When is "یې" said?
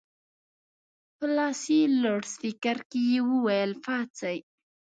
3.11-3.19